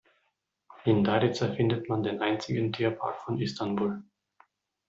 In 0.85 1.03
Darıca 1.05 1.53
findet 1.53 1.87
man 1.87 2.01
den 2.01 2.21
einzigen 2.23 2.73
Tierpark 2.73 3.17
von 3.17 3.39
Istanbul. 3.39 4.01